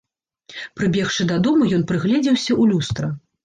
Прыбегшы 0.79 1.29
дадому, 1.33 1.63
ён 1.79 1.87
прыгледзеўся 1.95 2.51
ў 2.61 2.69
люстра. 2.75 3.17